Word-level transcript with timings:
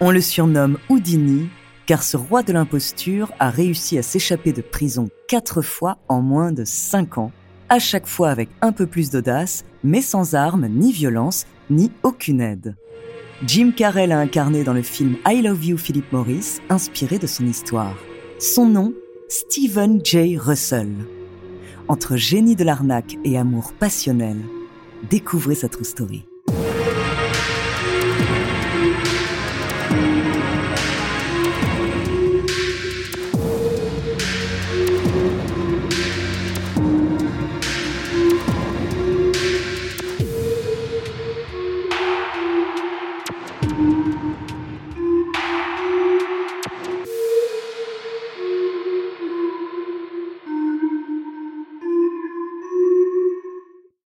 On 0.00 0.12
le 0.12 0.20
surnomme 0.20 0.78
Houdini 0.88 1.48
car 1.88 2.02
ce 2.02 2.16
roi 2.16 2.42
de 2.42 2.52
l'imposture 2.52 3.32
a 3.38 3.50
réussi 3.50 3.98
à 3.98 4.02
s'échapper 4.02 4.52
de 4.52 4.60
prison 4.60 5.08
quatre 5.26 5.62
fois 5.62 5.98
en 6.06 6.20
moins 6.20 6.52
de 6.52 6.64
cinq 6.64 7.16
ans, 7.16 7.32
à 7.70 7.78
chaque 7.78 8.06
fois 8.06 8.28
avec 8.28 8.50
un 8.60 8.72
peu 8.72 8.86
plus 8.86 9.10
d'audace, 9.10 9.64
mais 9.82 10.02
sans 10.02 10.34
armes, 10.34 10.68
ni 10.68 10.92
violence, 10.92 11.46
ni 11.70 11.90
aucune 12.02 12.42
aide. 12.42 12.76
Jim 13.44 13.72
Carrey 13.74 14.10
a 14.12 14.18
incarné 14.18 14.64
dans 14.64 14.74
le 14.74 14.82
film 14.82 15.16
I 15.26 15.40
Love 15.40 15.64
You 15.64 15.78
Philip 15.78 16.12
Morris, 16.12 16.58
inspiré 16.68 17.18
de 17.18 17.26
son 17.26 17.46
histoire. 17.46 17.96
Son 18.38 18.66
nom, 18.66 18.92
Stephen 19.28 20.04
J. 20.04 20.36
Russell. 20.36 20.92
Entre 21.88 22.16
génie 22.16 22.54
de 22.54 22.64
l'arnaque 22.64 23.16
et 23.24 23.38
amour 23.38 23.72
passionnel, 23.72 24.36
découvrez 25.08 25.54
sa 25.54 25.70
true 25.70 25.84
story. 25.84 26.26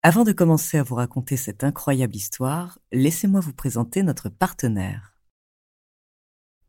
Avant 0.03 0.23
de 0.23 0.31
commencer 0.31 0.77
à 0.77 0.83
vous 0.83 0.95
raconter 0.95 1.37
cette 1.37 1.63
incroyable 1.63 2.15
histoire, 2.15 2.77
laissez-moi 2.91 3.41
vous 3.41 3.51
présenter 3.51 4.03
notre 4.03 4.29
partenaire. 4.29 5.15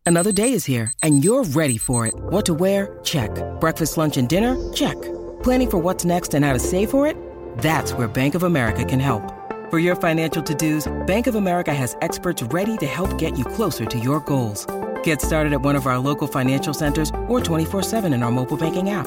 Another 0.06 0.32
day 0.32 0.54
is 0.54 0.66
here 0.66 0.90
and 1.02 1.22
you're 1.22 1.44
ready 1.54 1.76
for 1.76 2.06
it. 2.06 2.14
What 2.30 2.46
to 2.46 2.54
wear? 2.54 2.98
Check. 3.04 3.30
Breakfast, 3.60 3.98
lunch 3.98 4.16
and 4.16 4.26
dinner? 4.26 4.56
Check. 4.72 4.96
Planning 5.42 5.70
for 5.70 5.78
what's 5.78 6.06
next 6.06 6.32
and 6.34 6.42
how 6.42 6.54
to 6.54 6.58
save 6.58 6.88
for 6.88 7.06
it? 7.06 7.14
That's 7.58 7.92
where 7.92 8.08
Bank 8.08 8.34
of 8.34 8.44
America 8.44 8.82
can 8.82 8.98
help. 8.98 9.22
For 9.70 9.78
your 9.78 9.94
financial 9.94 10.42
to-dos, 10.42 10.90
Bank 11.06 11.26
of 11.26 11.34
America 11.34 11.74
has 11.74 11.96
experts 12.00 12.42
ready 12.44 12.78
to 12.78 12.86
help 12.86 13.18
get 13.18 13.36
you 13.36 13.44
closer 13.44 13.84
to 13.84 13.98
your 13.98 14.20
goals. 14.20 14.66
Get 15.04 15.20
started 15.20 15.52
at 15.52 15.60
one 15.60 15.76
of 15.76 15.86
our 15.86 15.98
local 15.98 16.26
financial 16.26 16.72
centers 16.72 17.10
or 17.28 17.40
24-7 17.40 18.14
in 18.14 18.22
our 18.22 18.30
mobile 18.30 18.56
banking 18.56 18.88
app. 18.88 19.06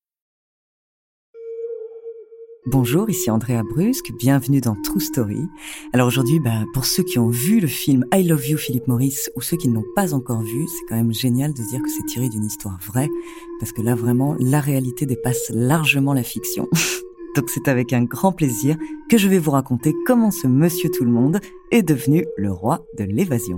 Bonjour, 2.67 3.09
ici 3.09 3.31
Andrea 3.31 3.63
Brusque, 3.63 4.11
bienvenue 4.19 4.61
dans 4.61 4.75
True 4.75 4.99
Story. 4.99 5.47
Alors 5.93 6.07
aujourd'hui, 6.07 6.39
bah, 6.39 6.63
pour 6.75 6.85
ceux 6.85 7.01
qui 7.01 7.17
ont 7.17 7.27
vu 7.27 7.59
le 7.59 7.65
film 7.65 8.05
I 8.13 8.21
Love 8.21 8.49
You 8.49 8.57
Philippe 8.59 8.87
Maurice 8.87 9.31
ou 9.35 9.41
ceux 9.41 9.57
qui 9.57 9.67
ne 9.67 9.73
l'ont 9.73 9.85
pas 9.95 10.13
encore 10.13 10.43
vu, 10.43 10.67
c'est 10.67 10.85
quand 10.87 10.95
même 10.95 11.11
génial 11.11 11.55
de 11.55 11.63
dire 11.63 11.81
que 11.81 11.89
c'est 11.89 12.05
tiré 12.05 12.29
d'une 12.29 12.45
histoire 12.45 12.77
vraie, 12.85 13.09
parce 13.59 13.71
que 13.71 13.81
là 13.81 13.95
vraiment, 13.95 14.35
la 14.39 14.59
réalité 14.59 15.07
dépasse 15.07 15.49
largement 15.49 16.13
la 16.13 16.21
fiction. 16.21 16.69
Donc 17.35 17.49
c'est 17.49 17.67
avec 17.67 17.93
un 17.93 18.03
grand 18.03 18.31
plaisir 18.31 18.77
que 19.09 19.17
je 19.17 19.27
vais 19.27 19.39
vous 19.39 19.51
raconter 19.51 19.95
comment 20.05 20.29
ce 20.29 20.45
monsieur 20.45 20.91
tout 20.91 21.03
le 21.03 21.11
monde 21.11 21.39
est 21.71 21.81
devenu 21.81 22.27
le 22.37 22.51
roi 22.51 22.85
de 22.95 23.05
l'évasion. 23.05 23.57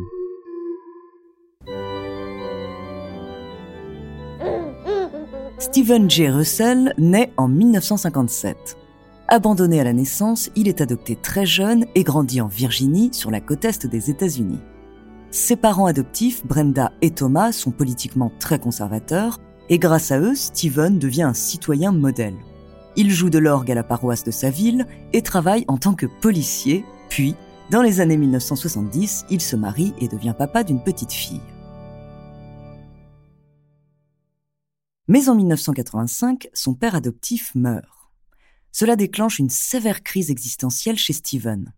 Stephen 5.60 6.10
J. 6.10 6.30
Russell 6.30 6.94
naît 6.98 7.34
en 7.36 7.50
1957. 7.50 8.78
Abandonné 9.34 9.82
à 9.82 9.84
la 9.84 9.94
naissance, 9.94 10.52
il 10.56 10.68
est 10.68 10.80
adopté 10.80 11.16
très 11.16 11.48
jeune 11.48 11.88
et 11.96 12.04
grandit 12.04 12.40
en 12.40 12.48
Virginie, 12.48 13.10
sur 13.14 13.32
la 13.32 13.42
côte 13.42 13.66
est 13.66 13.88
des 13.88 14.12
États-Unis. 14.12 14.60
Ses 15.32 15.56
parents 15.56 15.88
adoptifs, 15.88 16.46
Brenda 16.46 16.92
et 17.02 17.10
Thomas, 17.10 17.52
sont 17.52 17.72
politiquement 17.72 18.32
très 18.40 18.60
conservateurs, 18.60 19.40
et 19.70 19.80
grâce 19.80 20.12
à 20.12 20.20
eux, 20.20 20.36
Steven 20.36 21.00
devient 21.00 21.24
un 21.24 21.34
citoyen 21.34 21.92
modèle. 21.92 22.36
Il 22.96 23.10
joue 23.10 23.32
de 23.32 23.40
l'orgue 23.40 23.72
à 23.72 23.74
la 23.74 23.82
paroisse 23.82 24.24
de 24.24 24.30
sa 24.30 24.52
ville 24.52 24.86
et 25.14 25.24
travaille 25.24 25.66
en 25.68 25.80
tant 25.80 25.96
que 25.96 26.06
policier, 26.06 26.86
puis, 27.10 27.34
dans 27.72 27.82
les 27.82 28.02
années 28.02 28.18
1970, 28.18 29.26
il 29.32 29.42
se 29.42 29.56
marie 29.56 29.96
et 30.00 30.08
devient 30.08 30.36
papa 30.38 30.64
d'une 30.64 30.84
petite 30.84 31.12
fille. 31.12 31.42
Mais 35.08 35.28
en 35.28 35.34
1985, 35.34 36.50
son 36.54 36.76
père 36.76 36.94
adoptif 36.94 37.56
meurt 37.56 38.03
cela 38.74 38.96
déclenche 38.96 39.40
une 39.40 39.52
sévère 39.52 40.04
crise 40.04 40.32
existentielle 40.32 40.98
chez 40.98 41.14
Steven. 41.14 41.72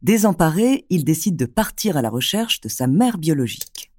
Désemparé, 0.00 0.86
il 0.88 1.04
décide 1.04 1.36
de 1.36 1.44
partir 1.44 1.96
à 1.96 2.02
la 2.02 2.08
recherche 2.08 2.60
de 2.62 2.68
sa 2.68 2.86
mère 2.86 3.18
biologique. 3.18 3.90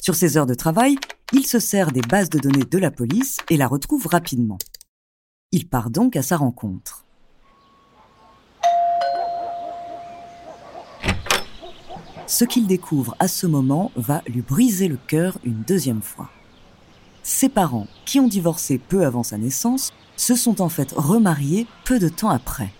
Sur 0.00 0.16
ses 0.16 0.36
heures 0.36 0.46
de 0.46 0.54
travail, 0.54 0.96
il 1.32 1.46
se 1.46 1.60
sert 1.60 1.92
des 1.92 2.00
bases 2.00 2.30
de 2.30 2.40
données 2.40 2.64
de 2.64 2.78
la 2.78 2.90
police 2.90 3.36
et 3.50 3.56
la 3.56 3.68
retrouve 3.68 4.06
rapidement. 4.06 4.58
Il 5.52 5.68
part 5.68 5.90
donc 5.90 6.16
à 6.16 6.22
sa 6.22 6.38
rencontre. 6.38 7.04
Ce 12.26 12.44
qu'il 12.44 12.66
découvre 12.66 13.14
à 13.18 13.28
ce 13.28 13.46
moment 13.46 13.92
va 13.94 14.22
lui 14.26 14.40
briser 14.40 14.88
le 14.88 14.96
cœur 14.96 15.36
une 15.44 15.62
deuxième 15.62 16.00
fois. 16.00 16.30
Ses 17.22 17.48
parents, 17.48 17.86
qui 18.04 18.18
ont 18.20 18.28
divorcé 18.28 18.78
peu 18.78 19.04
avant 19.04 19.22
sa 19.22 19.38
naissance, 19.38 19.92
se 20.16 20.34
sont 20.34 20.60
en 20.60 20.68
fait 20.68 20.92
remariés 20.96 21.66
peu 21.84 21.98
de 21.98 22.08
temps 22.08 22.30
après. 22.30 22.72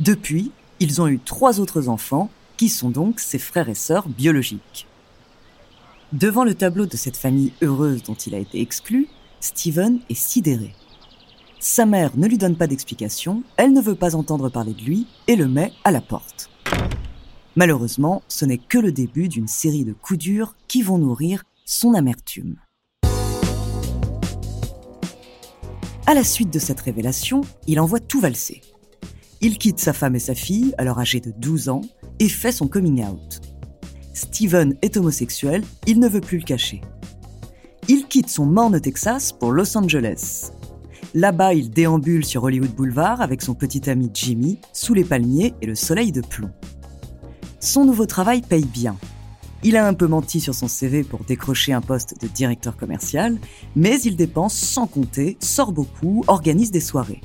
Depuis, 0.00 0.52
ils 0.80 1.00
ont 1.00 1.08
eu 1.08 1.18
trois 1.18 1.60
autres 1.60 1.88
enfants, 1.88 2.30
qui 2.56 2.68
sont 2.68 2.90
donc 2.90 3.20
ses 3.20 3.38
frères 3.38 3.68
et 3.68 3.74
sœurs 3.74 4.08
biologiques. 4.08 4.86
Devant 6.12 6.44
le 6.44 6.54
tableau 6.54 6.86
de 6.86 6.96
cette 6.96 7.16
famille 7.16 7.52
heureuse 7.62 8.02
dont 8.02 8.14
il 8.14 8.34
a 8.34 8.38
été 8.38 8.60
exclu, 8.60 9.08
Steven 9.40 10.00
est 10.08 10.14
sidéré. 10.14 10.74
Sa 11.60 11.86
mère 11.86 12.16
ne 12.16 12.26
lui 12.26 12.38
donne 12.38 12.56
pas 12.56 12.66
d'explication, 12.66 13.42
elle 13.56 13.72
ne 13.72 13.80
veut 13.80 13.94
pas 13.94 14.16
entendre 14.16 14.48
parler 14.48 14.74
de 14.74 14.82
lui 14.82 15.06
et 15.26 15.36
le 15.36 15.48
met 15.48 15.72
à 15.84 15.90
la 15.90 16.00
porte. 16.00 16.50
Malheureusement, 17.56 18.22
ce 18.28 18.44
n'est 18.44 18.58
que 18.58 18.78
le 18.78 18.92
début 18.92 19.28
d'une 19.28 19.48
série 19.48 19.84
de 19.84 19.92
coups 19.92 20.20
durs 20.20 20.54
qui 20.68 20.82
vont 20.82 20.98
nourrir 20.98 21.44
son 21.64 21.94
amertume. 21.94 22.56
À 26.08 26.14
la 26.14 26.24
suite 26.24 26.50
de 26.50 26.58
cette 26.58 26.80
révélation, 26.80 27.42
il 27.66 27.78
envoie 27.78 28.00
tout 28.00 28.18
valser. 28.18 28.62
Il 29.42 29.58
quitte 29.58 29.78
sa 29.78 29.92
femme 29.92 30.16
et 30.16 30.18
sa 30.18 30.34
fille, 30.34 30.74
alors 30.78 30.98
âgées 30.98 31.20
de 31.20 31.34
12 31.36 31.68
ans, 31.68 31.82
et 32.18 32.30
fait 32.30 32.50
son 32.50 32.66
coming 32.66 33.04
out. 33.04 33.42
Steven 34.14 34.74
est 34.80 34.96
homosexuel, 34.96 35.62
il 35.86 36.00
ne 36.00 36.08
veut 36.08 36.22
plus 36.22 36.38
le 36.38 36.44
cacher. 36.44 36.80
Il 37.88 38.06
quitte 38.06 38.30
son 38.30 38.46
morne 38.46 38.80
Texas 38.80 39.32
pour 39.32 39.52
Los 39.52 39.76
Angeles. 39.76 40.50
Là-bas, 41.12 41.52
il 41.52 41.68
déambule 41.68 42.24
sur 42.24 42.42
Hollywood 42.42 42.74
Boulevard 42.74 43.20
avec 43.20 43.42
son 43.42 43.52
petit 43.52 43.90
ami 43.90 44.10
Jimmy, 44.14 44.60
sous 44.72 44.94
les 44.94 45.04
palmiers 45.04 45.52
et 45.60 45.66
le 45.66 45.74
soleil 45.74 46.10
de 46.10 46.22
plomb. 46.22 46.52
Son 47.60 47.84
nouveau 47.84 48.06
travail 48.06 48.40
paye 48.40 48.64
bien. 48.64 48.96
Il 49.64 49.76
a 49.76 49.86
un 49.86 49.94
peu 49.94 50.06
menti 50.06 50.40
sur 50.40 50.54
son 50.54 50.68
CV 50.68 51.02
pour 51.02 51.24
décrocher 51.24 51.72
un 51.72 51.80
poste 51.80 52.20
de 52.22 52.28
directeur 52.28 52.76
commercial, 52.76 53.38
mais 53.74 54.00
il 54.02 54.14
dépense 54.14 54.54
sans 54.54 54.86
compter, 54.86 55.36
sort 55.40 55.72
beaucoup, 55.72 56.22
organise 56.28 56.70
des 56.70 56.80
soirées. 56.80 57.20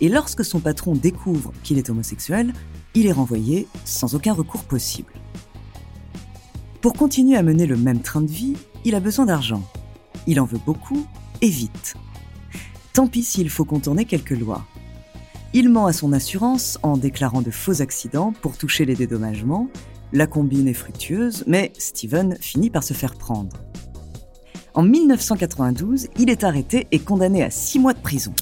Et 0.00 0.08
lorsque 0.08 0.44
son 0.44 0.60
patron 0.60 0.94
découvre 0.94 1.52
qu'il 1.64 1.78
est 1.78 1.90
homosexuel, 1.90 2.52
il 2.94 3.06
est 3.06 3.12
renvoyé 3.12 3.66
sans 3.84 4.14
aucun 4.14 4.32
recours 4.32 4.62
possible. 4.62 5.12
Pour 6.80 6.94
continuer 6.94 7.36
à 7.36 7.42
mener 7.42 7.66
le 7.66 7.76
même 7.76 8.00
train 8.00 8.22
de 8.22 8.30
vie, 8.30 8.56
il 8.84 8.94
a 8.94 9.00
besoin 9.00 9.26
d'argent. 9.26 9.62
Il 10.26 10.40
en 10.40 10.44
veut 10.44 10.60
beaucoup 10.64 11.04
et 11.42 11.50
vite. 11.50 11.96
Tant 12.92 13.08
pis 13.08 13.24
s'il 13.24 13.50
faut 13.50 13.64
contourner 13.64 14.04
quelques 14.04 14.30
lois. 14.30 14.64
Il 15.52 15.68
ment 15.68 15.86
à 15.86 15.92
son 15.92 16.12
assurance 16.12 16.78
en 16.84 16.96
déclarant 16.96 17.42
de 17.42 17.50
faux 17.50 17.82
accidents 17.82 18.32
pour 18.40 18.56
toucher 18.56 18.84
les 18.84 18.94
dédommagements 18.94 19.68
la 20.12 20.26
combine 20.26 20.68
est 20.68 20.74
fructueuse, 20.74 21.44
mais 21.46 21.72
Steven 21.78 22.36
finit 22.40 22.70
par 22.70 22.82
se 22.82 22.94
faire 22.94 23.14
prendre. 23.14 23.56
En 24.74 24.82
1992, 24.82 26.08
il 26.18 26.30
est 26.30 26.44
arrêté 26.44 26.86
et 26.90 26.98
condamné 26.98 27.42
à 27.42 27.50
six 27.50 27.78
mois 27.78 27.92
de 27.92 28.00
prison. 28.00 28.32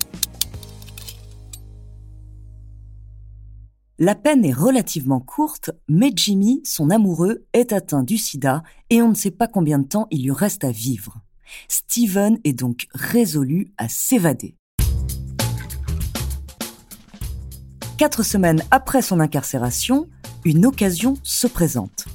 La 4.00 4.14
peine 4.14 4.44
est 4.44 4.52
relativement 4.52 5.18
courte, 5.18 5.72
mais 5.88 6.12
Jimmy, 6.14 6.60
son 6.64 6.90
amoureux, 6.90 7.44
est 7.52 7.72
atteint 7.72 8.04
du 8.04 8.16
sida 8.16 8.62
et 8.90 9.02
on 9.02 9.08
ne 9.08 9.14
sait 9.14 9.32
pas 9.32 9.48
combien 9.48 9.80
de 9.80 9.88
temps 9.88 10.06
il 10.10 10.22
lui 10.22 10.30
reste 10.30 10.62
à 10.62 10.70
vivre. 10.70 11.20
Steven 11.66 12.38
est 12.44 12.52
donc 12.52 12.86
résolu 12.94 13.72
à 13.76 13.88
s'évader. 13.88 14.54
Quatre 17.96 18.22
semaines 18.22 18.62
après 18.70 19.02
son 19.02 19.18
incarcération, 19.18 20.06
une 20.44 20.66
occasion 20.66 21.14
se 21.22 21.46
présente. 21.46 22.06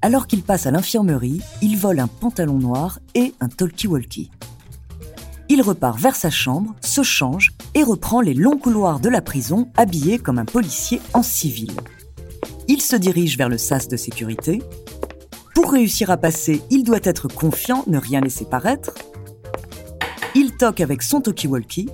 Alors 0.00 0.26
qu'il 0.26 0.42
passe 0.42 0.66
à 0.66 0.70
l'infirmerie, 0.70 1.40
il 1.60 1.76
vole 1.76 1.98
un 1.98 2.06
pantalon 2.06 2.58
noir 2.58 3.00
et 3.14 3.34
un 3.40 3.48
talkie-walkie. 3.48 4.30
Il 5.48 5.62
repart 5.62 5.98
vers 5.98 6.14
sa 6.14 6.30
chambre, 6.30 6.74
se 6.82 7.02
change 7.02 7.52
et 7.74 7.82
reprend 7.82 8.20
les 8.20 8.34
longs 8.34 8.58
couloirs 8.58 9.00
de 9.00 9.08
la 9.08 9.22
prison 9.22 9.68
habillé 9.76 10.18
comme 10.18 10.38
un 10.38 10.44
policier 10.44 11.00
en 11.14 11.22
civil. 11.22 11.72
Il 12.68 12.82
se 12.82 12.96
dirige 12.96 13.38
vers 13.38 13.48
le 13.48 13.58
sas 13.58 13.88
de 13.88 13.96
sécurité. 13.96 14.62
Pour 15.54 15.72
réussir 15.72 16.10
à 16.10 16.18
passer, 16.18 16.62
il 16.70 16.84
doit 16.84 17.00
être 17.02 17.26
confiant, 17.28 17.82
ne 17.86 17.98
rien 17.98 18.20
laisser 18.20 18.44
paraître. 18.44 18.92
Il 20.34 20.56
toque 20.56 20.80
avec 20.80 21.02
son 21.02 21.20
talkie-walkie. 21.20 21.88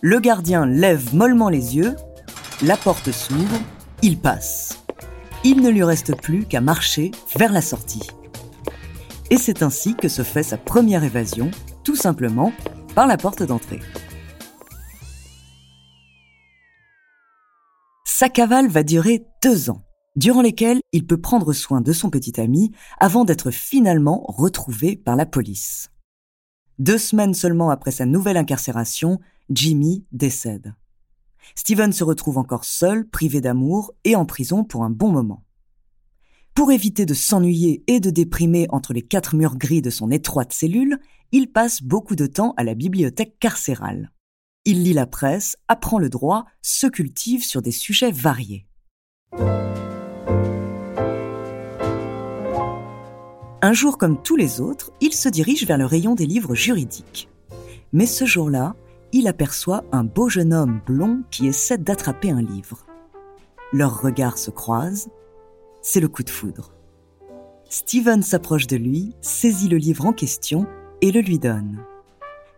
Le 0.00 0.20
gardien 0.20 0.66
lève 0.66 1.14
mollement 1.14 1.48
les 1.48 1.76
yeux. 1.76 1.94
La 2.60 2.76
porte 2.76 3.10
s'ouvre. 3.12 3.60
Il 4.06 4.18
passe. 4.18 4.84
Il 5.44 5.62
ne 5.62 5.70
lui 5.70 5.82
reste 5.82 6.14
plus 6.20 6.44
qu'à 6.44 6.60
marcher 6.60 7.10
vers 7.38 7.50
la 7.50 7.62
sortie. 7.62 8.06
Et 9.30 9.38
c'est 9.38 9.62
ainsi 9.62 9.94
que 9.94 10.08
se 10.08 10.20
fait 10.20 10.42
sa 10.42 10.58
première 10.58 11.04
évasion, 11.04 11.50
tout 11.84 11.96
simplement 11.96 12.52
par 12.94 13.06
la 13.06 13.16
porte 13.16 13.42
d'entrée. 13.42 13.80
Sa 18.04 18.28
cavale 18.28 18.68
va 18.68 18.82
durer 18.82 19.24
deux 19.42 19.70
ans, 19.70 19.80
durant 20.16 20.42
lesquels 20.42 20.80
il 20.92 21.06
peut 21.06 21.22
prendre 21.22 21.54
soin 21.54 21.80
de 21.80 21.94
son 21.94 22.10
petit 22.10 22.38
ami 22.38 22.72
avant 23.00 23.24
d'être 23.24 23.50
finalement 23.50 24.22
retrouvé 24.28 24.96
par 24.96 25.16
la 25.16 25.24
police. 25.24 25.88
Deux 26.78 26.98
semaines 26.98 27.32
seulement 27.32 27.70
après 27.70 27.90
sa 27.90 28.04
nouvelle 28.04 28.36
incarcération, 28.36 29.18
Jimmy 29.48 30.04
décède. 30.12 30.74
Steven 31.54 31.92
se 31.92 32.04
retrouve 32.04 32.38
encore 32.38 32.64
seul, 32.64 33.08
privé 33.08 33.40
d'amour 33.40 33.92
et 34.04 34.16
en 34.16 34.24
prison 34.24 34.64
pour 34.64 34.84
un 34.84 34.90
bon 34.90 35.10
moment. 35.10 35.44
Pour 36.54 36.70
éviter 36.70 37.04
de 37.04 37.14
s'ennuyer 37.14 37.82
et 37.88 37.98
de 37.98 38.10
déprimer 38.10 38.66
entre 38.70 38.92
les 38.92 39.02
quatre 39.02 39.34
murs 39.34 39.56
gris 39.56 39.82
de 39.82 39.90
son 39.90 40.10
étroite 40.10 40.52
cellule, 40.52 40.98
il 41.32 41.50
passe 41.50 41.82
beaucoup 41.82 42.14
de 42.14 42.26
temps 42.26 42.54
à 42.56 42.62
la 42.62 42.74
bibliothèque 42.74 43.38
carcérale. 43.40 44.12
Il 44.64 44.84
lit 44.84 44.92
la 44.92 45.06
presse, 45.06 45.56
apprend 45.68 45.98
le 45.98 46.08
droit, 46.08 46.46
se 46.62 46.86
cultive 46.86 47.44
sur 47.44 47.60
des 47.60 47.72
sujets 47.72 48.12
variés. 48.12 48.66
Un 53.62 53.72
jour 53.72 53.98
comme 53.98 54.22
tous 54.22 54.36
les 54.36 54.60
autres, 54.60 54.92
il 55.00 55.12
se 55.12 55.28
dirige 55.28 55.66
vers 55.66 55.78
le 55.78 55.86
rayon 55.86 56.14
des 56.14 56.26
livres 56.26 56.54
juridiques. 56.54 57.28
Mais 57.92 58.06
ce 58.06 58.26
jour-là, 58.26 58.76
il 59.16 59.28
aperçoit 59.28 59.84
un 59.92 60.02
beau 60.02 60.28
jeune 60.28 60.52
homme 60.52 60.80
blond 60.84 61.22
qui 61.30 61.46
essaie 61.46 61.78
d'attraper 61.78 62.32
un 62.32 62.42
livre. 62.42 62.84
Leurs 63.72 64.02
regards 64.02 64.38
se 64.38 64.50
croisent. 64.50 65.08
C'est 65.82 66.00
le 66.00 66.08
coup 66.08 66.24
de 66.24 66.30
foudre. 66.30 66.74
Steven 67.70 68.24
s'approche 68.24 68.66
de 68.66 68.76
lui, 68.76 69.14
saisit 69.20 69.68
le 69.68 69.76
livre 69.76 70.04
en 70.04 70.12
question 70.12 70.66
et 71.00 71.12
le 71.12 71.20
lui 71.20 71.38
donne. 71.38 71.78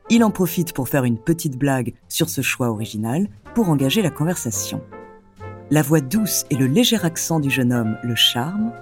Il 0.08 0.24
en 0.24 0.30
profite 0.30 0.72
pour 0.72 0.88
faire 0.88 1.04
une 1.04 1.18
petite 1.18 1.58
blague 1.58 1.92
sur 2.08 2.30
ce 2.30 2.40
choix 2.40 2.70
original 2.70 3.28
pour 3.54 3.68
engager 3.68 4.00
la 4.00 4.10
conversation. 4.10 4.80
La 5.70 5.82
voix 5.82 6.00
douce 6.00 6.46
et 6.48 6.56
le 6.56 6.66
léger 6.66 7.04
accent 7.04 7.38
du 7.38 7.50
jeune 7.50 7.72
homme 7.72 7.98
le 8.02 8.14
charment. 8.14 8.72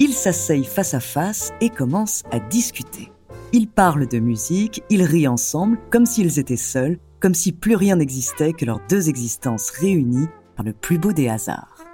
Ils 0.00 0.14
s'asseyent 0.14 0.64
face 0.64 0.94
à 0.94 1.00
face 1.00 1.52
et 1.60 1.68
commencent 1.68 2.22
à 2.30 2.40
discuter. 2.40 3.12
Ils 3.52 3.68
parlent 3.68 4.08
de 4.08 4.18
musique, 4.18 4.82
ils 4.90 5.02
rient 5.02 5.28
ensemble 5.28 5.78
comme 5.90 6.06
s'ils 6.06 6.38
étaient 6.38 6.56
seuls, 6.56 6.98
comme 7.20 7.34
si 7.34 7.52
plus 7.52 7.76
rien 7.76 7.96
n'existait 7.96 8.52
que 8.52 8.64
leurs 8.64 8.80
deux 8.88 9.08
existences 9.08 9.70
réunies 9.70 10.28
par 10.56 10.64
le 10.64 10.72
plus 10.72 10.98
beau 10.98 11.12
des 11.12 11.28
hasards. 11.28 11.84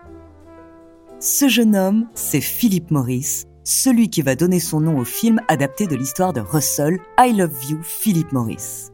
Ce 1.19 1.49
jeune 1.49 1.76
homme, 1.76 2.06
c'est 2.14 2.41
Philip 2.41 2.91
Morris, 2.91 3.44
celui 3.62 4.08
qui 4.08 4.23
va 4.23 4.37
donner 4.37 4.58
son 4.58 4.81
nom 4.81 4.99
au 4.99 5.05
film 5.05 5.41
adapté 5.49 5.87
de 5.87 5.94
l'histoire 5.94 6.32
de 6.32 6.41
Russell, 6.41 6.99
I 7.19 7.32
Love 7.32 7.64
You, 7.69 7.79
Philip 7.82 8.32
Morris. 8.32 8.91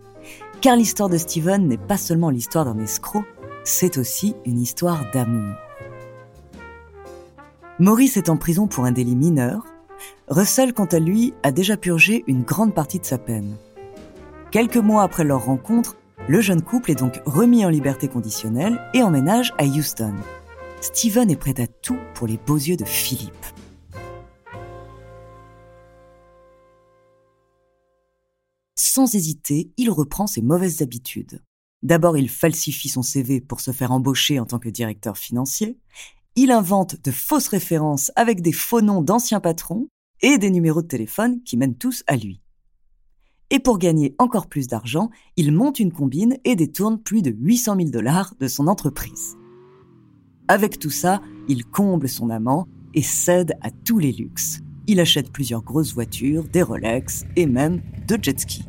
Car 0.61 0.77
l'histoire 0.77 1.09
de 1.09 1.19
Steven 1.19 1.69
n'est 1.69 1.77
pas 1.77 1.97
seulement 1.97 2.31
l'histoire 2.31 2.65
d'un 2.65 2.79
escroc, 2.79 3.25
c'est 3.65 3.97
aussi 3.99 4.35
une 4.45 4.61
histoire 4.61 5.05
d'amour. 5.13 5.55
Morris 7.79 8.13
est 8.17 8.29
en 8.29 8.37
prison 8.37 8.67
pour 8.67 8.87
un 8.87 8.93
délit 8.93 9.17
mineur. 9.17 9.67
Russell, 10.29 10.73
quant 10.73 10.87
à 10.87 10.99
lui, 10.99 11.35
a 11.43 11.53
déjà 11.53 11.77
purgé 11.77 12.25
une 12.27 12.43
grande 12.43 12.75
partie 12.75 12.99
de 12.99 13.05
sa 13.05 13.19
peine. 13.19 13.57
Quelques 14.51 14.77
mois 14.77 15.03
après 15.03 15.25
leur 15.25 15.45
rencontre, 15.45 15.97
le 16.29 16.41
jeune 16.41 16.63
couple 16.63 16.91
est 16.91 16.99
donc 16.99 17.21
remis 17.27 17.65
en 17.65 17.69
liberté 17.69 18.09
conditionnelle 18.09 18.81
et 18.95 19.03
emménage 19.03 19.53
à 19.59 19.65
Houston. 19.65 20.15
Steven 20.81 21.31
est 21.31 21.37
prêt 21.37 21.61
à 21.61 21.67
tout 21.67 21.99
pour 22.15 22.27
les 22.27 22.37
beaux 22.37 22.57
yeux 22.57 22.77
de 22.77 22.85
Philippe. 22.85 23.33
Sans 28.75 29.15
hésiter, 29.15 29.71
il 29.77 29.91
reprend 29.91 30.27
ses 30.27 30.43
mauvaises 30.43 30.83
habitudes. 30.83 31.43
D'abord, 31.83 32.17
il 32.17 32.31
falsifie 32.31 32.89
son 32.89 33.03
CV 33.03 33.41
pour 33.41 33.61
se 33.61 33.71
faire 33.71 33.93
embaucher 33.93 34.41
en 34.41 34.47
tant 34.47 34.59
que 34.59 34.69
directeur 34.69 35.19
financier. 35.19 35.79
Il 36.39 36.51
invente 36.51 37.03
de 37.03 37.11
fausses 37.11 37.49
références 37.49 38.13
avec 38.15 38.43
des 38.43 38.53
faux 38.53 38.83
noms 38.83 39.01
d'anciens 39.01 39.41
patrons 39.41 39.89
et 40.21 40.37
des 40.37 40.51
numéros 40.51 40.83
de 40.83 40.87
téléphone 40.87 41.43
qui 41.43 41.57
mènent 41.57 41.79
tous 41.79 42.05
à 42.07 42.17
lui. 42.17 42.43
Et 43.49 43.59
pour 43.59 43.79
gagner 43.79 44.15
encore 44.19 44.47
plus 44.47 44.67
d'argent, 44.67 45.09
il 45.39 45.51
monte 45.51 45.81
une 45.81 45.93
combine 45.93 46.37
et 46.45 46.55
détourne 46.55 47.01
plus 47.01 47.23
de 47.23 47.31
800 47.31 47.77
000 47.77 47.89
dollars 47.89 48.35
de 48.39 48.49
son 48.49 48.67
entreprise. 48.67 49.37
Avec 50.47 50.79
tout 50.79 50.91
ça, 50.91 51.23
il 51.49 51.65
comble 51.65 52.07
son 52.07 52.29
amant 52.29 52.69
et 52.93 53.03
cède 53.03 53.55
à 53.63 53.71
tous 53.71 53.99
les 53.99 54.13
luxes. 54.13 54.61
Il 54.87 55.01
achète 55.01 55.33
plusieurs 55.33 55.63
grosses 55.63 55.95
voitures, 55.95 56.45
des 56.45 56.63
Rolex 56.63 57.25
et 57.37 57.47
même 57.47 57.81
deux 58.07 58.19
jet 58.21 58.39
skis. 58.39 58.67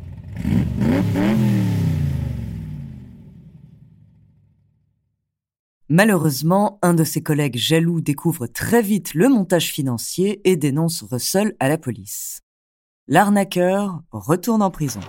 Malheureusement, 5.90 6.78
un 6.82 6.92
de 6.92 7.02
ses 7.02 7.22
collègues 7.22 7.56
jaloux 7.56 8.02
découvre 8.02 8.46
très 8.46 8.82
vite 8.82 9.14
le 9.14 9.30
montage 9.30 9.72
financier 9.72 10.42
et 10.44 10.54
dénonce 10.56 11.02
Russell 11.02 11.56
à 11.60 11.68
la 11.70 11.78
police. 11.78 12.42
L'arnaqueur 13.06 14.02
retourne 14.10 14.60
en 14.60 14.70
prison. 14.70 15.00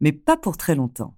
Mais 0.00 0.12
pas 0.12 0.38
pour 0.38 0.56
très 0.56 0.74
longtemps. 0.74 1.14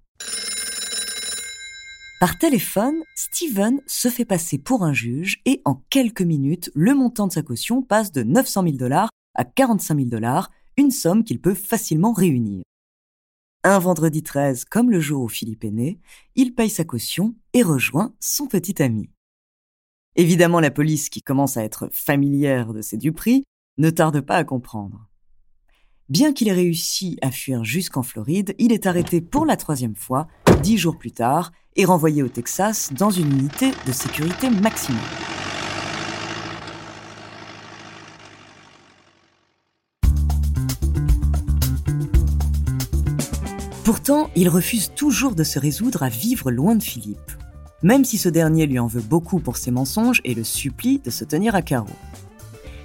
Par 2.19 2.37
téléphone, 2.37 2.95
Steven 3.15 3.79
se 3.87 4.09
fait 4.09 4.25
passer 4.25 4.57
pour 4.57 4.83
un 4.83 4.91
juge 4.91 5.41
et 5.45 5.61
en 5.63 5.75
quelques 5.89 6.21
minutes, 6.21 6.69
le 6.75 6.93
montant 6.93 7.27
de 7.27 7.31
sa 7.31 7.43
caution 7.43 7.81
passe 7.81 8.11
de 8.11 8.23
900 8.23 8.63
000 8.63 8.75
dollars 8.75 9.09
à 9.35 9.45
45 9.45 9.95
000 9.95 10.09
dollars, 10.09 10.51
une 10.75 10.91
somme 10.91 11.23
qu'il 11.23 11.39
peut 11.39 11.53
facilement 11.53 12.11
réunir. 12.11 12.63
Un 13.65 13.79
vendredi 13.79 14.23
13, 14.23 14.65
comme 14.65 14.91
le 14.91 14.99
jour 14.99 15.23
où 15.23 15.29
Philippe 15.29 15.63
est 15.63 15.71
né, 15.71 15.97
il 16.35 16.53
paye 16.53 16.69
sa 16.69 16.83
caution 16.83 17.33
et 17.53 17.63
rejoint 17.63 18.13
son 18.19 18.45
petit 18.47 18.83
ami. 18.83 19.09
Évidemment, 20.17 20.59
la 20.59 20.69
police, 20.69 21.09
qui 21.09 21.21
commence 21.21 21.55
à 21.55 21.63
être 21.63 21.87
familière 21.89 22.73
de 22.73 22.81
ces 22.81 22.97
duperies, 22.97 23.45
ne 23.77 23.89
tarde 23.89 24.19
pas 24.19 24.35
à 24.35 24.43
comprendre. 24.43 25.07
Bien 26.09 26.33
qu'il 26.33 26.49
ait 26.49 26.53
réussi 26.53 27.17
à 27.21 27.31
fuir 27.31 27.63
jusqu'en 27.63 28.03
Floride, 28.03 28.53
il 28.59 28.73
est 28.73 28.85
arrêté 28.85 29.21
pour 29.21 29.45
la 29.45 29.55
troisième 29.55 29.95
fois, 29.95 30.27
dix 30.61 30.77
jours 30.77 30.97
plus 30.97 31.13
tard, 31.13 31.53
et 31.77 31.85
renvoyé 31.85 32.21
au 32.21 32.27
Texas 32.27 32.91
dans 32.91 33.11
une 33.11 33.31
unité 33.31 33.71
de 33.87 33.93
sécurité 33.93 34.49
maximale. 34.49 34.99
Pourtant, 43.93 44.31
il 44.35 44.49
refuse 44.49 44.91
toujours 44.95 45.35
de 45.35 45.43
se 45.43 45.59
résoudre 45.59 46.01
à 46.01 46.09
vivre 46.09 46.49
loin 46.49 46.73
de 46.73 46.81
Philippe, 46.81 47.31
même 47.83 48.03
si 48.03 48.17
ce 48.17 48.27
dernier 48.27 48.65
lui 48.65 48.79
en 48.79 48.87
veut 48.87 49.03
beaucoup 49.03 49.37
pour 49.37 49.55
ses 49.55 49.69
mensonges 49.69 50.19
et 50.23 50.33
le 50.33 50.43
supplie 50.43 50.97
de 50.97 51.11
se 51.11 51.23
tenir 51.23 51.53
à 51.53 51.61
carreau. 51.61 51.93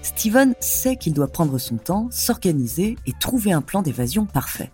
Steven 0.03 0.55
sait 0.61 0.97
qu'il 0.97 1.15
doit 1.15 1.33
prendre 1.33 1.57
son 1.57 1.79
temps, 1.79 2.09
s'organiser 2.11 2.99
et 3.07 3.15
trouver 3.19 3.53
un 3.53 3.63
plan 3.63 3.81
d'évasion 3.81 4.27
parfait. 4.27 4.71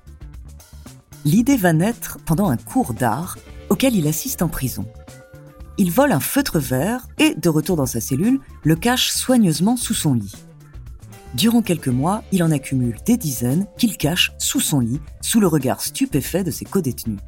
L'idée 1.24 1.56
va 1.56 1.72
naître 1.72 2.18
pendant 2.26 2.48
un 2.48 2.56
cours 2.56 2.94
d'art 2.94 3.38
auquel 3.70 3.94
il 3.94 4.08
assiste 4.08 4.42
en 4.42 4.48
prison. 4.48 4.86
il 5.78 5.92
vole 5.92 6.10
un 6.10 6.18
feutre 6.18 6.58
vert 6.58 7.06
et, 7.18 7.36
de 7.36 7.48
retour 7.48 7.76
dans 7.76 7.86
sa 7.86 8.00
cellule, 8.00 8.40
le 8.64 8.74
cache 8.74 9.12
soigneusement 9.12 9.76
sous 9.76 9.94
son 9.94 10.14
lit. 10.14 10.34
Durant 11.34 11.62
quelques 11.62 11.88
mois, 11.88 12.22
il 12.30 12.44
en 12.44 12.52
accumule 12.52 12.96
des 13.04 13.16
dizaines 13.16 13.66
qu'il 13.76 13.96
cache 13.96 14.32
sous 14.38 14.60
son 14.60 14.78
lit, 14.78 15.00
sous 15.20 15.40
le 15.40 15.48
regard 15.48 15.80
stupéfait 15.80 16.44
de 16.44 16.52
ses 16.52 16.64
codétenus. 16.64 17.18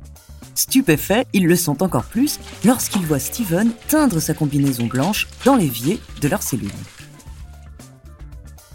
Stupéfaits, 0.55 1.27
ils 1.33 1.47
le 1.47 1.57
sont 1.57 1.83
encore 1.83 2.05
plus 2.05 2.39
lorsqu'ils 2.65 3.05
voient 3.05 3.19
Steven 3.19 3.73
teindre 3.89 4.21
sa 4.21 4.33
combinaison 4.33 4.87
blanche 4.87 5.27
dans 5.45 5.57
l'évier 5.57 6.01
de 6.21 6.29
leur 6.29 6.43
cellule. 6.45 6.71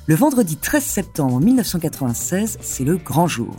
Le 0.05 0.15
vendredi 0.15 0.57
13 0.57 0.83
septembre 0.83 1.39
1996, 1.39 2.57
c'est 2.61 2.83
le 2.83 2.97
grand 2.97 3.27
jour. 3.27 3.55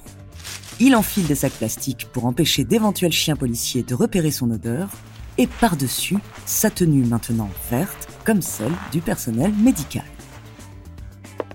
Il 0.79 0.95
enfile 0.95 1.26
des 1.26 1.35
sacs 1.35 1.52
plastiques 1.52 2.07
pour 2.12 2.26
empêcher 2.26 2.64
d'éventuels 2.64 3.12
chiens 3.12 3.37
policiers 3.37 3.83
de 3.83 3.95
repérer 3.95 4.31
son 4.31 4.50
odeur, 4.50 4.91
et 5.38 5.47
par-dessus, 5.47 6.19
sa 6.45 6.69
tenue 6.69 7.07
maintenant 7.07 7.49
verte, 7.71 8.09
comme 8.26 8.43
celle 8.43 8.73
du 8.93 9.00
personnel 9.00 9.52
médical. 9.55 10.05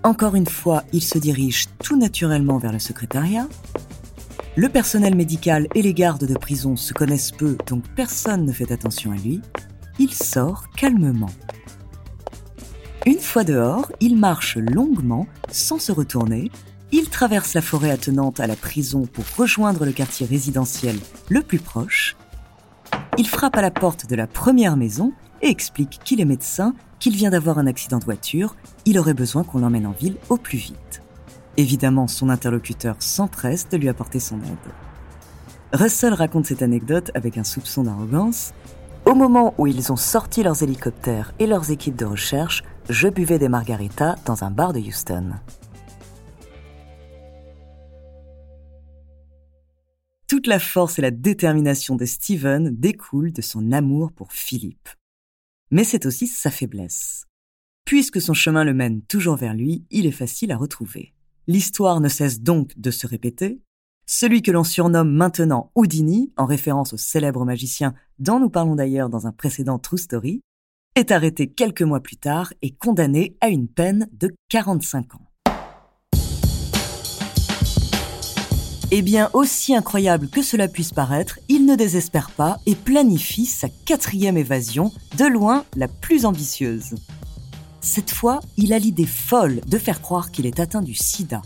Encore 0.08 0.36
une 0.36 0.48
fois, 0.48 0.86
il 0.94 1.04
se 1.04 1.18
dirige 1.18 1.66
tout 1.84 1.98
naturellement 1.98 2.60
vers 2.60 2.72
le 2.72 2.80
secrétariat. 2.80 3.46
Le 4.56 4.70
personnel 4.70 5.16
médical 5.16 5.68
et 5.76 5.82
les 5.82 5.94
gardes 5.94 6.24
de 6.24 6.34
prison 6.34 6.78
se 6.78 6.94
connaissent 6.94 7.34
peu, 7.34 7.58
donc 7.68 7.84
personne 7.94 8.46
ne 8.46 8.54
fait 8.54 8.72
attention 8.72 9.12
à 9.12 9.18
lui. 9.18 9.42
Il 10.00 10.14
sort 10.14 10.70
calmement. 10.78 11.30
Une 13.06 13.20
fois 13.20 13.44
dehors, 13.44 13.92
il 14.00 14.16
marche 14.16 14.56
longuement, 14.56 15.28
sans 15.52 15.78
se 15.78 15.92
retourner. 15.92 16.52
Il 16.94 17.10
traverse 17.10 17.54
la 17.54 17.62
forêt 17.62 17.92
attenante 17.92 18.40
à 18.40 18.48
la 18.48 18.56
prison 18.56 19.08
pour 19.08 19.26
rejoindre 19.36 19.84
le 19.84 19.92
quartier 19.92 20.26
résidentiel 20.26 20.98
le 21.28 21.42
plus 21.42 21.60
proche. 21.60 22.16
Il 23.18 23.28
frappe 23.28 23.58
à 23.58 23.62
la 23.62 23.72
porte 23.72 24.10
de 24.10 24.16
la 24.16 24.26
première 24.26 24.78
maison 24.78 25.12
et 25.42 25.50
explique 25.50 26.00
qu'il 26.04 26.22
est 26.22 26.26
médecin, 26.26 26.74
qu'il 27.00 27.16
vient 27.16 27.30
d'avoir 27.30 27.58
un 27.58 27.68
accident 27.68 28.00
de 28.00 28.06
voiture, 28.06 28.56
il 28.86 28.98
aurait 29.00 29.14
besoin 29.14 29.44
qu'on 29.44 29.60
l'emmène 29.60 29.86
en 29.86 29.92
ville 29.92 30.18
au 30.30 30.38
plus 30.38 30.58
vite. 30.58 31.02
Évidemment, 31.58 32.08
son 32.08 32.30
interlocuteur 32.30 32.96
s'empresse 33.00 33.68
de 33.70 33.78
lui 33.78 33.90
apporter 33.90 34.20
son 34.20 34.38
aide. 34.38 34.74
Russell 35.74 36.14
raconte 36.14 36.46
cette 36.46 36.62
anecdote 36.62 37.12
avec 37.14 37.38
un 37.38 37.44
soupçon 37.44 37.84
d'arrogance. 37.84 38.54
Au 39.06 39.16
moment 39.16 39.54
où 39.58 39.68
ils 39.68 39.92
ont 39.92 39.98
sorti 39.98 40.44
leurs 40.44 40.64
hélicoptères 40.64 41.34
et 41.40 41.48
leurs 41.48 41.72
équipes 41.72 41.96
de 41.96 42.06
recherche, 42.06 42.64
je 42.90 43.08
buvais 43.08 43.40
des 43.40 43.50
margaritas 43.50 44.16
dans 44.26 44.44
un 44.44 44.52
bar 44.52 44.72
de 44.72 44.80
Houston. 44.80 45.32
Toute 50.28 50.48
la 50.48 50.60
force 50.60 51.00
et 51.00 51.02
la 51.02 51.12
détermination 51.12 51.96
de 51.96 52.06
Steven 52.06 52.76
découlent 52.76 53.32
de 53.32 53.42
son 53.42 53.72
amour 53.72 54.12
pour 54.12 54.34
Philippe. 54.34 54.90
Mais 55.72 55.84
c'est 55.84 56.06
aussi 56.06 56.28
sa 56.28 56.52
faiblesse. 56.52 57.26
Puisque 57.86 58.22
son 58.22 58.34
chemin 58.34 58.64
le 58.64 58.74
mène 58.74 59.02
toujours 59.02 59.36
vers 59.36 59.54
lui, 59.54 59.86
il 59.92 60.06
est 60.06 60.12
facile 60.12 60.52
à 60.52 60.58
retrouver. 60.58 61.14
L'histoire 61.48 62.02
ne 62.02 62.10
cesse 62.10 62.42
donc 62.42 62.78
de 62.78 62.92
se 62.92 63.08
répéter. 63.08 63.62
Celui 64.06 64.42
que 64.42 64.52
l'on 64.52 64.64
surnomme 64.64 65.12
maintenant 65.12 65.72
Houdini, 65.76 66.34
en 66.38 66.46
référence 66.46 66.94
au 66.94 66.98
célèbre 66.98 67.46
magicien 67.46 67.94
dont 68.20 68.40
nous 68.40 68.50
parlons 68.50 68.76
d'ailleurs 68.76 69.10
dans 69.10 69.28
un 69.28 69.32
précédent 69.32 69.80
True 69.80 69.98
Story, 69.98 70.42
est 70.96 71.12
arrêté 71.12 71.48
quelques 71.48 71.82
mois 71.82 72.02
plus 72.02 72.18
tard 72.18 72.54
et 72.62 72.72
condamné 72.72 73.38
à 73.40 73.50
une 73.50 73.68
peine 73.68 74.10
de 74.14 74.34
45 74.50 75.16
ans. 75.16 75.27
Eh 78.90 79.02
bien, 79.02 79.30
aussi 79.34 79.76
incroyable 79.76 80.30
que 80.30 80.42
cela 80.42 80.70
puisse 80.70 80.94
paraître, 80.94 81.40
il 81.50 81.66
ne 81.66 81.76
désespère 81.76 82.32
pas 82.32 82.58
et 82.66 82.74
planifie 82.74 83.46
sa 83.46 83.68
quatrième 83.68 84.38
évasion, 84.38 84.94
de 85.18 85.26
loin 85.26 85.66
la 85.76 85.90
plus 85.90 86.24
ambitieuse. 86.24 86.96
Cette 87.82 88.12
fois, 88.12 88.40
il 88.56 88.72
a 88.72 88.80
l'idée 88.80 89.06
folle 89.06 89.60
de 89.68 89.78
faire 89.78 90.02
croire 90.02 90.32
qu'il 90.32 90.46
est 90.46 90.62
atteint 90.62 90.82
du 90.82 90.94
sida. 90.94 91.42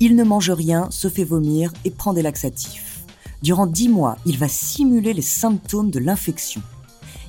Il 0.00 0.16
ne 0.16 0.24
mange 0.24 0.50
rien, 0.50 0.90
se 0.90 1.08
fait 1.08 1.24
vomir 1.24 1.70
et 1.84 1.90
prend 1.90 2.14
des 2.14 2.22
laxatifs. 2.22 3.00
Durant 3.42 3.66
dix 3.66 3.90
mois, 3.90 4.16
il 4.24 4.38
va 4.38 4.48
simuler 4.48 5.12
les 5.12 5.20
symptômes 5.20 5.90
de 5.90 5.98
l'infection. 5.98 6.62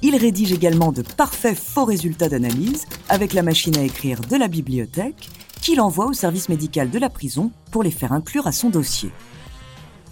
Il 0.02 0.16
rédige 0.16 0.54
également 0.54 0.94
de 0.94 1.02
parfaits 1.02 1.60
faux 1.60 1.84
résultats 1.84 2.30
d'analyse 2.30 2.86
avec 3.10 3.34
la 3.34 3.44
machine 3.44 3.78
à 3.78 3.84
écrire 3.84 4.22
de 4.22 4.38
la 4.38 4.48
bibliothèque 4.48 5.30
qu'il 5.62 5.82
envoie 5.82 6.08
au 6.08 6.14
service 6.14 6.48
médical 6.48 6.90
de 6.90 7.00
la 7.00 7.10
prison 7.10 7.52
pour 7.70 7.84
les 7.84 7.92
faire 7.92 8.14
inclure 8.14 8.48
à 8.48 8.54
son 8.54 8.70
dossier. 8.70 9.12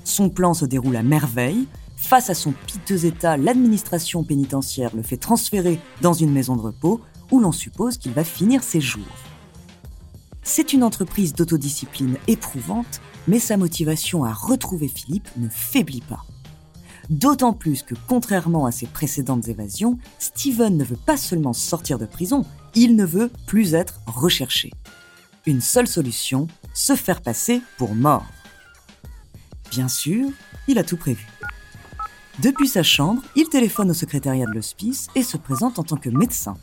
Son 0.09 0.31
plan 0.31 0.55
se 0.55 0.65
déroule 0.65 0.95
à 0.95 1.03
merveille. 1.03 1.67
Face 1.95 2.31
à 2.31 2.33
son 2.33 2.51
piteux 2.51 3.05
état, 3.05 3.37
l'administration 3.37 4.23
pénitentiaire 4.23 4.95
le 4.95 5.03
fait 5.03 5.17
transférer 5.17 5.79
dans 6.01 6.13
une 6.13 6.31
maison 6.31 6.55
de 6.55 6.61
repos 6.61 6.99
où 7.29 7.39
l'on 7.39 7.51
suppose 7.51 7.99
qu'il 7.99 8.13
va 8.13 8.23
finir 8.23 8.63
ses 8.63 8.81
jours. 8.81 9.03
C'est 10.41 10.73
une 10.73 10.83
entreprise 10.83 11.35
d'autodiscipline 11.35 12.17
éprouvante, 12.27 13.01
mais 13.27 13.37
sa 13.37 13.55
motivation 13.55 14.23
à 14.23 14.33
retrouver 14.33 14.87
Philippe 14.87 15.29
ne 15.37 15.47
faiblit 15.47 16.01
pas. 16.01 16.25
D'autant 17.11 17.53
plus 17.53 17.83
que, 17.83 17.93
contrairement 18.07 18.65
à 18.65 18.71
ses 18.71 18.87
précédentes 18.87 19.47
évasions, 19.47 19.99
Steven 20.17 20.75
ne 20.75 20.83
veut 20.83 20.97
pas 20.97 21.17
seulement 21.17 21.53
sortir 21.53 21.99
de 21.99 22.07
prison, 22.07 22.45
il 22.73 22.95
ne 22.95 23.05
veut 23.05 23.29
plus 23.45 23.75
être 23.75 23.99
recherché. 24.07 24.71
Une 25.45 25.61
seule 25.61 25.87
solution, 25.87 26.47
se 26.73 26.95
faire 26.95 27.21
passer 27.21 27.61
pour 27.77 27.93
mort. 27.93 28.25
Bien 29.71 29.87
sûr, 29.87 30.29
il 30.67 30.77
a 30.79 30.83
tout 30.83 30.97
prévu. 30.97 31.27
Depuis 32.41 32.67
sa 32.67 32.83
chambre, 32.83 33.21
il 33.35 33.49
téléphone 33.49 33.91
au 33.91 33.93
secrétariat 33.93 34.45
de 34.45 34.53
l'hospice 34.53 35.07
et 35.15 35.23
se 35.23 35.37
présente 35.37 35.77
en 35.77 35.83
tant 35.83 35.97
que 35.97 36.09
médecin. 36.09 36.55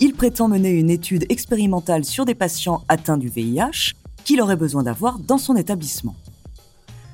Il 0.00 0.14
prétend 0.14 0.48
mener 0.48 0.70
une 0.70 0.90
étude 0.90 1.26
expérimentale 1.30 2.04
sur 2.04 2.24
des 2.24 2.34
patients 2.34 2.84
atteints 2.88 3.16
du 3.16 3.28
VIH 3.28 3.94
qu'il 4.24 4.40
aurait 4.40 4.56
besoin 4.56 4.82
d'avoir 4.82 5.18
dans 5.18 5.38
son 5.38 5.56
établissement. 5.56 6.14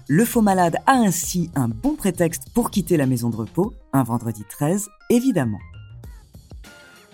Le 0.09 0.25
faux 0.25 0.41
malade 0.41 0.79
a 0.87 0.95
ainsi 0.95 1.51
un 1.55 1.69
bon 1.69 1.95
prétexte 1.95 2.51
pour 2.55 2.71
quitter 2.71 2.97
la 2.97 3.07
maison 3.07 3.29
de 3.29 3.37
repos, 3.37 3.75
un 3.93 4.03
vendredi 4.03 4.43
13, 4.49 4.89
évidemment. 5.11 5.61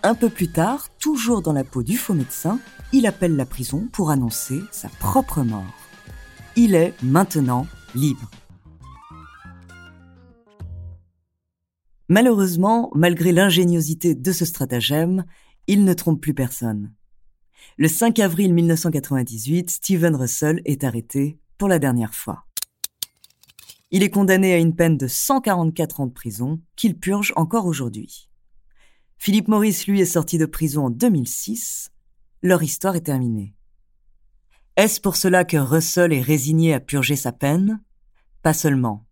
Un 0.03 0.15
peu 0.15 0.29
plus 0.29 0.49
tard, 0.49 0.89
toujours 1.01 1.43
dans 1.43 1.53
la 1.53 1.65
peau 1.65 1.83
du 1.83 1.97
faux 1.97 2.15
médecin, 2.15 2.59
il 2.93 3.07
appelle 3.07 3.37
la 3.37 3.47
prison 3.47 3.89
pour 3.93 4.11
annoncer 4.11 4.63
sa 4.71 4.89
propre 4.89 5.43
mort. 5.43 5.75
Il 6.57 6.75
est 6.75 6.95
maintenant 7.03 7.67
libre. 7.95 8.31
Malheureusement, 12.09 12.91
malgré 12.95 13.33
l'ingéniosité 13.33 14.15
de 14.15 14.33
ce 14.33 14.45
stratagème, 14.45 15.25
il 15.67 15.85
ne 15.85 15.95
trompe 15.95 16.21
plus 16.21 16.35
personne. 16.35 16.93
Le 17.79 17.89
5 17.89 18.19
avril 18.19 18.53
1998, 18.53 19.71
Steven 19.71 20.15
Russell 20.15 20.61
est 20.65 20.85
arrêté 20.85 21.39
pour 21.57 21.69
la 21.69 21.79
dernière 21.79 22.15
fois. 22.15 22.45
Il 23.91 24.03
est 24.03 24.11
condamné 24.11 24.53
à 24.53 24.59
une 24.59 24.75
peine 24.75 24.99
de 24.99 25.07
144 25.07 26.01
ans 26.01 26.07
de 26.07 26.13
prison 26.13 26.61
qu'il 26.77 26.99
purge 26.99 27.33
encore 27.37 27.67
aujourd'hui. 27.67 28.29
Philippe 29.19 29.49
Maurice, 29.49 29.87
lui, 29.87 30.01
est 30.01 30.05
sorti 30.05 30.37
de 30.37 30.47
prison 30.47 30.87
en 30.87 30.91
2006. 30.91 31.91
Leur 32.43 32.63
histoire 32.63 32.97
est 32.97 33.03
terminée. 33.03 33.55
Est-ce 34.77 35.01
pour 35.01 35.15
cela 35.15 35.45
que 35.45 35.57
Russell 35.57 36.13
est 36.13 36.21
résigné 36.21 36.75
à 36.75 36.81
purger 36.81 37.15
sa 37.15 37.31
peine? 37.31 37.81
Pas 38.43 38.53
seulement. 38.53 39.07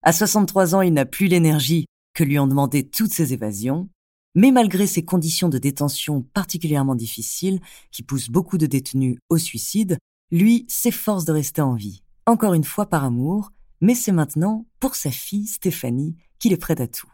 À 0.00 0.14
63 0.14 0.74
ans, 0.74 0.80
il 0.80 0.94
n'a 0.94 1.04
plus 1.04 1.26
l'énergie 1.26 1.84
que 2.14 2.24
lui 2.24 2.38
ont 2.38 2.46
demandé 2.46 2.88
toutes 2.88 3.12
ses 3.12 3.34
évasions, 3.34 3.90
mais 4.34 4.52
malgré 4.52 4.86
ces 4.86 5.04
conditions 5.04 5.50
de 5.50 5.58
détention 5.58 6.22
particulièrement 6.22 6.94
difficiles 6.94 7.60
qui 7.92 8.02
poussent 8.02 8.30
beaucoup 8.30 8.56
de 8.56 8.64
détenus 8.64 9.18
au 9.28 9.36
suicide, 9.36 9.98
lui 10.30 10.64
s'efforce 10.70 11.26
de 11.26 11.32
rester 11.32 11.60
en 11.60 11.74
vie, 11.74 12.02
encore 12.24 12.54
une 12.54 12.64
fois 12.64 12.86
par 12.86 13.04
amour, 13.04 13.52
mais 13.82 13.94
c'est 13.94 14.10
maintenant 14.10 14.64
pour 14.80 14.94
sa 14.94 15.10
fille 15.10 15.46
Stéphanie 15.46 16.16
qu'il 16.38 16.54
est 16.54 16.56
prêt 16.56 16.80
à 16.80 16.86
tout. 16.86 17.12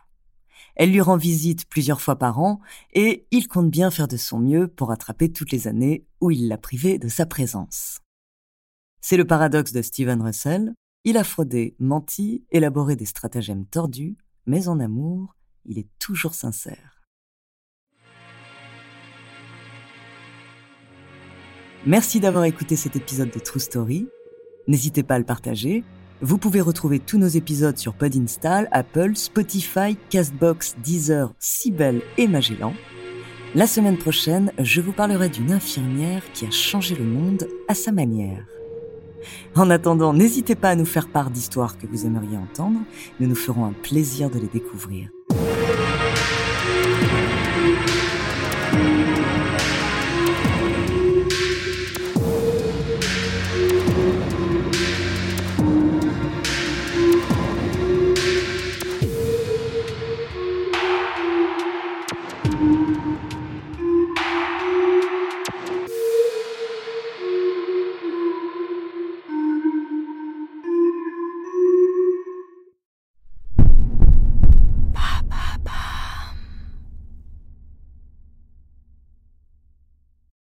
Elle 0.74 0.90
lui 0.90 1.00
rend 1.00 1.16
visite 1.16 1.68
plusieurs 1.68 2.00
fois 2.00 2.16
par 2.16 2.40
an 2.40 2.60
et 2.94 3.26
il 3.30 3.46
compte 3.46 3.70
bien 3.70 3.90
faire 3.90 4.08
de 4.08 4.16
son 4.16 4.38
mieux 4.38 4.68
pour 4.68 4.88
rattraper 4.88 5.30
toutes 5.30 5.52
les 5.52 5.68
années 5.68 6.06
où 6.20 6.30
il 6.30 6.48
l'a 6.48 6.58
privé 6.58 6.98
de 6.98 7.08
sa 7.08 7.26
présence. 7.26 7.98
C'est 9.00 9.16
le 9.16 9.26
paradoxe 9.26 9.72
de 9.72 9.82
Steven 9.82 10.22
Russell. 10.22 10.74
Il 11.04 11.16
a 11.16 11.24
fraudé, 11.24 11.74
menti, 11.78 12.44
élaboré 12.50 12.96
des 12.96 13.04
stratagèmes 13.04 13.66
tordus, 13.66 14.16
mais 14.46 14.68
en 14.68 14.78
amour, 14.80 15.34
il 15.64 15.78
est 15.78 15.88
toujours 15.98 16.34
sincère. 16.34 17.02
Merci 21.84 22.20
d'avoir 22.20 22.44
écouté 22.44 22.76
cet 22.76 22.94
épisode 22.94 23.30
de 23.30 23.40
True 23.40 23.58
Story. 23.58 24.08
N'hésitez 24.68 25.02
pas 25.02 25.16
à 25.16 25.18
le 25.18 25.24
partager 25.24 25.82
vous 26.22 26.38
pouvez 26.38 26.60
retrouver 26.60 27.00
tous 27.00 27.18
nos 27.18 27.26
épisodes 27.26 27.76
sur 27.76 27.94
Podinstall, 27.94 28.68
Apple, 28.70 29.16
Spotify, 29.16 29.96
Castbox, 30.08 30.76
Deezer, 30.82 31.34
Sibel 31.40 32.00
et 32.16 32.28
Magellan. 32.28 32.72
La 33.56 33.66
semaine 33.66 33.98
prochaine, 33.98 34.52
je 34.58 34.80
vous 34.80 34.92
parlerai 34.92 35.28
d'une 35.28 35.50
infirmière 35.50 36.22
qui 36.32 36.46
a 36.46 36.50
changé 36.52 36.94
le 36.94 37.04
monde 37.04 37.48
à 37.66 37.74
sa 37.74 37.90
manière. 37.90 38.46
En 39.56 39.68
attendant, 39.68 40.12
n'hésitez 40.12 40.54
pas 40.54 40.70
à 40.70 40.74
nous 40.76 40.84
faire 40.84 41.08
part 41.08 41.30
d'histoires 41.30 41.76
que 41.76 41.88
vous 41.88 42.06
aimeriez 42.06 42.36
entendre. 42.36 42.78
Nous 43.18 43.26
nous 43.26 43.34
ferons 43.34 43.64
un 43.64 43.72
plaisir 43.72 44.30
de 44.30 44.38
les 44.38 44.46
découvrir. 44.46 45.10